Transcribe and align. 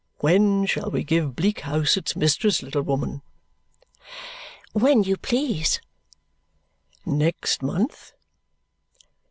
When 0.17 0.65
shall 0.65 0.89
we 0.89 1.03
give 1.03 1.35
Bleak 1.35 1.59
House 1.59 1.95
its 1.95 2.15
mistress, 2.15 2.63
little 2.63 2.81
woman?" 2.81 3.21
"When 4.73 5.03
you 5.03 5.15
please." 5.15 5.79
"Next 7.05 7.61
month?" 7.61 8.13